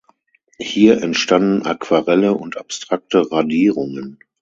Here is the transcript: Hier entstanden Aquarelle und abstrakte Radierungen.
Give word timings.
Hier 0.59 1.03
entstanden 1.03 1.63
Aquarelle 1.63 2.33
und 2.33 2.57
abstrakte 2.57 3.31
Radierungen. 3.31 4.17